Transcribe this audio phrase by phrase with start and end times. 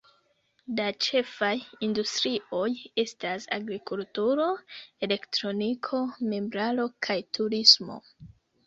[0.77, 1.51] La ĉefaj
[1.87, 2.65] industrioj
[3.05, 4.49] estas agrikulturo,
[5.11, 8.03] elektroniko, meblaro kaj turismo.